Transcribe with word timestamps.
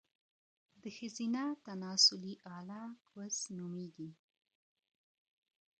د 0.81 0.83
ښځينه 0.97 1.43
تناسلي 1.65 2.33
اله، 2.57 2.83
کوس 3.09 3.37
نوميږي 3.55 4.11